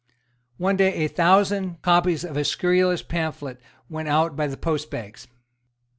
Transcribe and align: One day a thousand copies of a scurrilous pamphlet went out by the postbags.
One 0.57 0.77
day 0.77 1.05
a 1.05 1.07
thousand 1.07 1.83
copies 1.83 2.23
of 2.23 2.35
a 2.35 2.43
scurrilous 2.43 3.03
pamphlet 3.03 3.61
went 3.87 4.07
out 4.09 4.35
by 4.35 4.47
the 4.47 4.57
postbags. 4.57 5.27